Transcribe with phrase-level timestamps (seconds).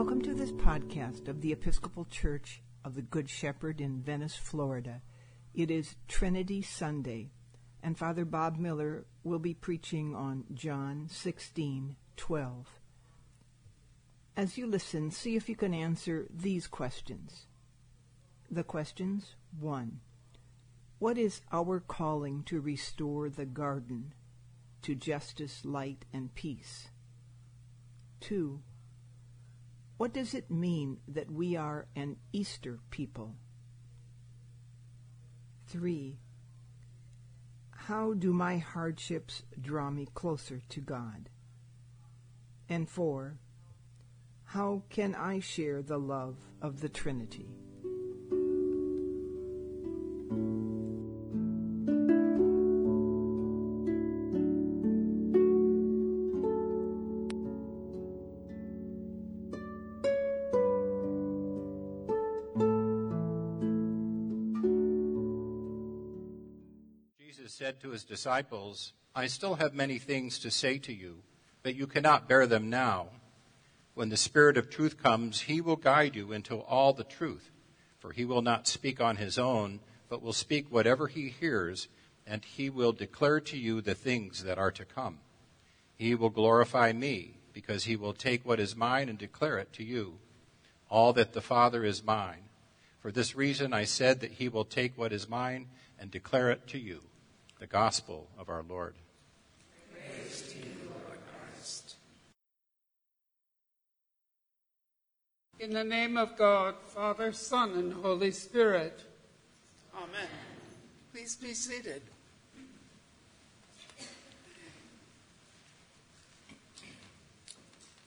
[0.00, 5.02] Welcome to this podcast of the Episcopal Church of the Good Shepherd in Venice, Florida.
[5.52, 7.32] It is Trinity Sunday,
[7.82, 12.80] and Father Bob Miller will be preaching on John 16:12.
[14.38, 17.46] As you listen, see if you can answer these questions.
[18.50, 20.00] The questions 1.
[20.98, 24.14] What is our calling to restore the garden
[24.80, 26.88] to justice, light, and peace?
[28.20, 28.62] 2.
[30.00, 33.34] What does it mean that we are an Easter people?
[35.66, 36.18] 3.
[37.72, 41.28] How do my hardships draw me closer to God?
[42.66, 43.40] And 4.
[44.44, 47.50] How can I share the love of the Trinity?
[67.60, 71.16] Said to his disciples, I still have many things to say to you,
[71.62, 73.08] but you cannot bear them now.
[73.92, 77.50] When the Spirit of truth comes, he will guide you into all the truth,
[77.98, 81.88] for he will not speak on his own, but will speak whatever he hears,
[82.26, 85.18] and he will declare to you the things that are to come.
[85.98, 89.84] He will glorify me, because he will take what is mine and declare it to
[89.84, 90.14] you.
[90.88, 92.44] All that the Father is mine.
[93.00, 95.66] For this reason I said that he will take what is mine
[95.98, 97.02] and declare it to you
[97.60, 98.94] the gospel of our Lord.
[99.92, 101.18] You, Lord
[105.58, 108.98] In the name of God, Father, Son, and Holy Spirit.
[109.94, 110.28] Amen.
[111.12, 112.00] Please be seated.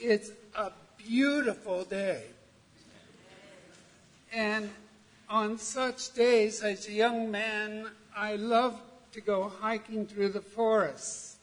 [0.00, 2.22] It's a beautiful day.
[4.32, 4.70] And
[5.28, 8.80] on such days, as a young man, I love
[9.14, 11.36] to go hiking through the forests,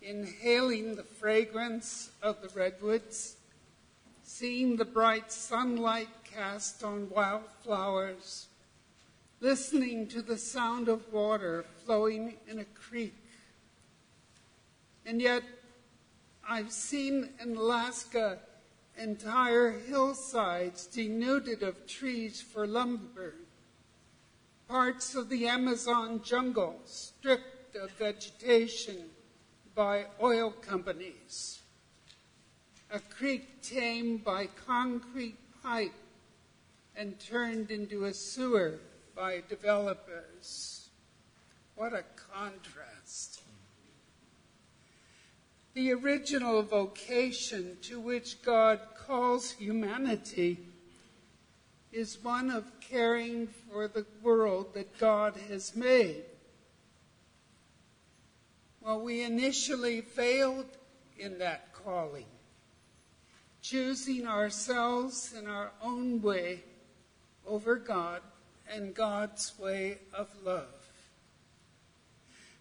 [0.00, 3.36] inhaling the fragrance of the redwoods,
[4.22, 8.46] seeing the bright sunlight cast on wildflowers,
[9.40, 13.14] listening to the sound of water flowing in a creek.
[15.04, 15.42] And yet,
[16.48, 18.38] I've seen in Alaska
[18.96, 23.34] entire hillsides denuded of trees for lumber
[24.68, 28.96] parts of the Amazon jungle stripped of vegetation
[29.74, 31.62] by oil companies,
[32.90, 35.94] a creek tamed by concrete pipe
[36.94, 38.78] and turned into a sewer
[39.16, 40.90] by developers.
[41.74, 43.40] What a contrast.
[45.72, 50.58] The original vocation to which God calls humanity
[51.98, 56.22] is one of caring for the world that God has made.
[58.80, 60.68] Well, we initially failed
[61.18, 62.30] in that calling,
[63.62, 66.62] choosing ourselves in our own way
[67.44, 68.22] over God
[68.72, 70.68] and God's way of love.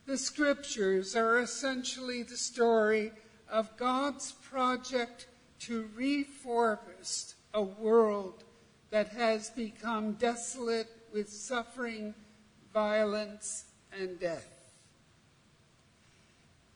[0.07, 3.11] The scriptures are essentially the story
[3.47, 5.27] of God's project
[5.59, 8.43] to reforest a world
[8.89, 12.13] that has become desolate with suffering,
[12.73, 13.65] violence,
[13.99, 14.47] and death.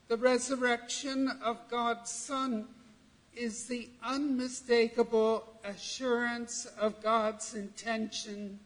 [0.07, 2.67] The resurrection of God's Son
[3.33, 8.59] is the unmistakable assurance of God's intention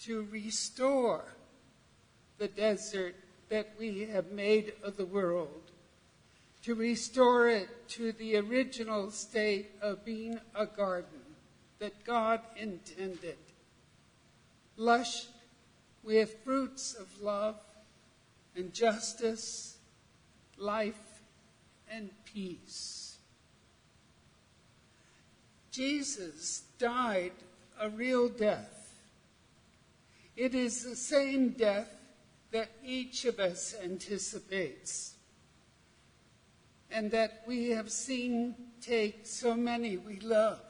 [0.00, 1.24] to restore
[2.38, 3.16] the desert
[3.48, 5.72] that we have made of the world,
[6.62, 11.25] to restore it to the original state of being a garden
[11.78, 13.36] that God intended,
[14.76, 15.26] lush
[16.02, 17.56] with fruits of love
[18.54, 19.76] and justice,
[20.56, 21.20] life
[21.90, 23.16] and peace.
[25.70, 27.32] Jesus died
[27.78, 28.94] a real death.
[30.36, 31.90] It is the same death
[32.50, 35.14] that each of us anticipates
[36.90, 40.60] and that we have seen take so many we love.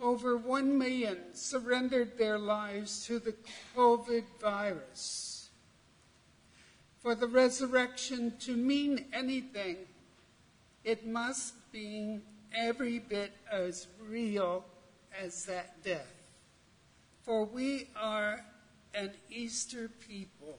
[0.00, 3.34] Over 1 million surrendered their lives to the
[3.76, 5.48] COVID virus.
[7.00, 9.76] For the resurrection to mean anything,
[10.84, 12.20] it must be
[12.54, 14.64] every bit as real
[15.18, 16.12] as that death.
[17.22, 18.44] For we are
[18.94, 20.58] an Easter people.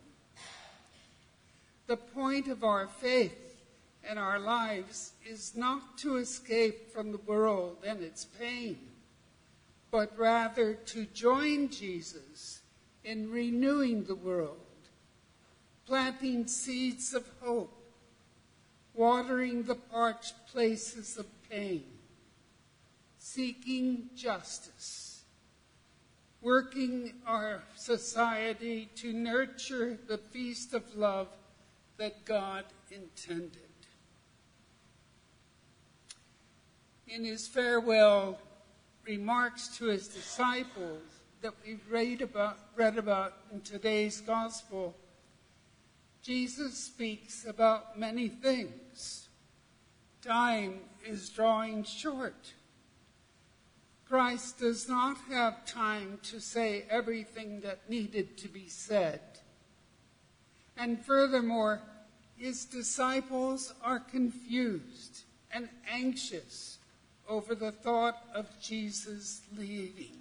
[1.87, 3.61] The point of our faith
[4.03, 8.77] and our lives is not to escape from the world and its pain,
[9.95, 12.59] but rather to join Jesus
[13.05, 14.57] in renewing the world,
[15.85, 17.93] planting seeds of hope,
[18.93, 21.85] watering the parched places of pain,
[23.19, 25.23] seeking justice,
[26.41, 31.29] working our society to nurture the feast of love
[31.95, 33.61] that God intended.
[37.07, 38.39] In his farewell
[39.05, 41.01] remarks to his disciples
[41.41, 44.95] that we read about, read about in today's gospel,
[46.23, 49.29] Jesus speaks about many things.
[50.21, 52.53] Time is drawing short.
[54.07, 59.21] Christ does not have time to say everything that needed to be said.
[60.77, 61.81] And furthermore,
[62.37, 65.21] his disciples are confused
[65.51, 66.79] and anxious
[67.27, 70.17] over the thought of Jesus leaving.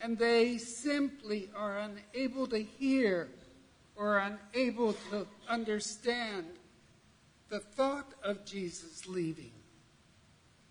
[0.00, 3.28] And they simply are unable to hear
[3.96, 6.46] or unable to understand
[7.48, 9.52] the thought of Jesus leaving.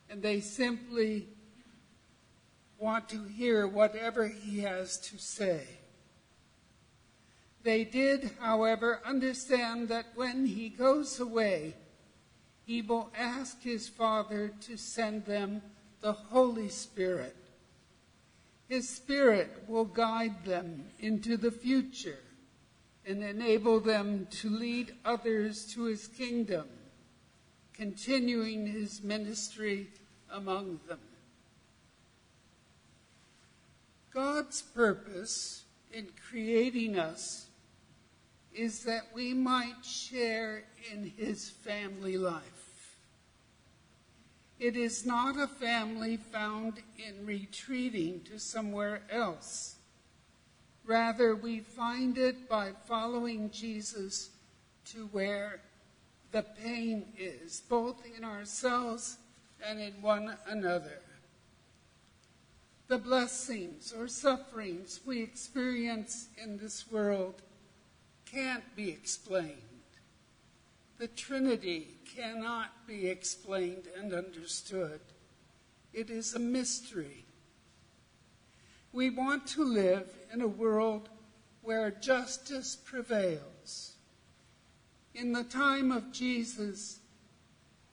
[0.10, 1.28] And they simply
[2.78, 5.66] want to hear whatever he has to say.
[7.64, 11.74] They did, however, understand that when he goes away,
[12.66, 15.62] he will ask his Father to send them
[16.02, 17.36] the Holy Spirit.
[18.68, 22.20] His Spirit will guide them into the future
[23.06, 26.66] and enable them to lead others to his kingdom,
[27.74, 29.88] continuing his ministry
[30.32, 31.00] among them.
[34.12, 37.45] God's purpose in creating us
[38.56, 42.96] is that we might share in his family life.
[44.60, 49.76] It is not a family found in retreating to somewhere else.
[50.86, 54.30] Rather, we find it by following Jesus
[54.86, 55.60] to where
[56.32, 59.18] the pain is, both in ourselves
[59.68, 61.02] and in one another.
[62.88, 67.42] The blessings or sufferings we experience in this world
[68.36, 69.62] can't be explained.
[70.98, 71.88] The Trinity
[72.18, 75.00] cannot be explained and understood.
[75.94, 77.24] It is a mystery.
[78.92, 81.08] We want to live in a world
[81.62, 83.94] where justice prevails.
[85.14, 87.00] In the time of Jesus,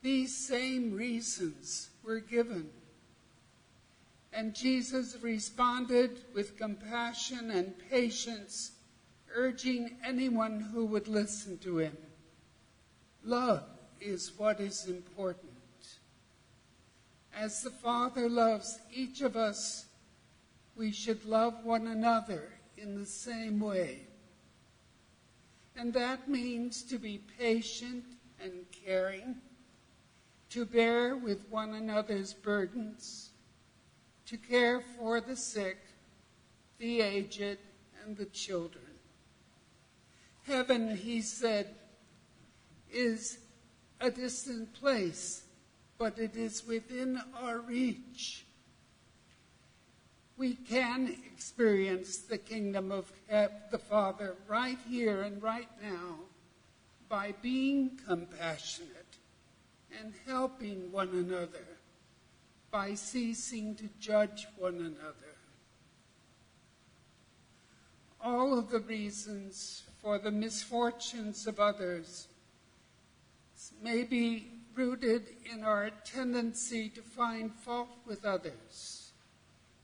[0.03, 2.69] these same reasons were given.
[4.33, 8.73] And Jesus responded with compassion and patience
[9.35, 11.97] urging anyone who would listen to him.
[13.25, 13.65] Love
[14.01, 15.53] is what is important.
[17.35, 19.87] As the Father loves each of us,
[20.77, 24.01] we should love one another in the same way.
[25.77, 28.05] And that means to be patient
[28.43, 28.53] and
[28.85, 29.37] caring,
[30.51, 33.31] to bear with one another's burdens,
[34.27, 35.79] to care for the sick,
[36.79, 37.59] the aged,
[38.05, 38.92] and the children.
[40.63, 41.75] Heaven, he said,
[42.89, 43.39] is
[44.01, 45.43] a distant place,
[45.99, 48.45] but it is within our reach.
[50.37, 56.19] We can experience the kingdom of the Father right here and right now
[57.09, 59.17] by being compassionate
[60.01, 61.67] and helping one another,
[62.71, 65.35] by ceasing to judge one another.
[68.21, 72.27] All of the reasons for the misfortunes of others
[73.81, 79.13] may be rooted in our tendency to find fault with others,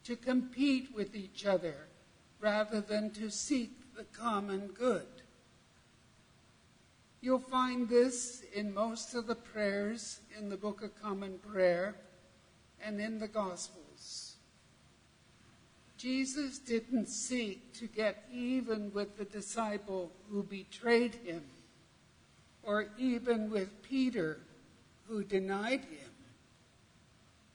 [0.04, 1.87] to compete with each other
[2.40, 5.06] rather than to seek the common good.
[7.20, 11.96] You'll find this in most of the prayers in the Book of Common Prayer
[12.80, 13.88] and in the Gospels.
[15.99, 21.43] Jesus didn't seek to get even with the disciple who betrayed him,
[22.62, 24.38] or even with Peter
[25.09, 26.11] who denied him.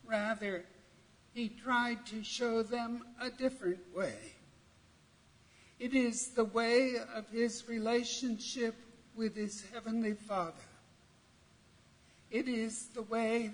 [0.06, 0.66] Rather,
[1.34, 4.18] he tried to show them a different way.
[5.80, 8.76] It is the way of his relationship
[9.16, 10.54] with his heavenly Father.
[12.30, 13.52] It is the way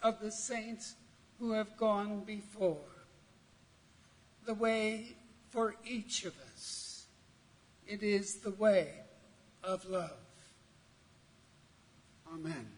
[0.00, 0.94] of the saints
[1.40, 2.97] who have gone before
[4.48, 5.14] the way
[5.50, 7.04] for each of us.
[7.86, 8.94] It is the way
[9.62, 10.16] of love.
[12.32, 12.77] Amen.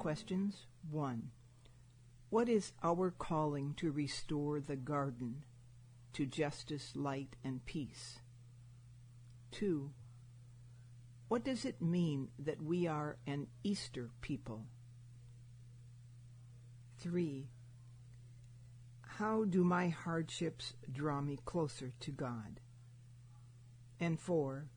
[0.00, 1.30] Questions 1.
[2.30, 5.44] What is our calling to restore the garden
[6.14, 8.20] to justice, light, and peace?
[9.50, 9.90] 2.
[11.28, 14.64] What does it mean that we are an Easter people?
[17.00, 17.50] 3.
[19.02, 22.60] How do my hardships draw me closer to God?
[24.00, 24.70] And 4.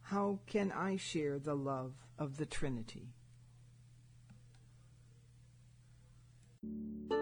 [0.00, 3.15] How can I share the love of the Trinity?
[6.66, 7.15] Thank you.